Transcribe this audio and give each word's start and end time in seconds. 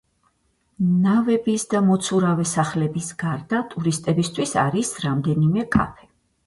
ნავების 1.03 1.65
და 1.75 1.81
მოცურავე 1.89 2.47
სახლების 2.55 3.13
გარდა 3.25 3.63
ტურისტებისთვის 3.75 4.59
არის 4.67 4.93
რამდენიმე 5.07 5.71
კაფე. 5.77 6.13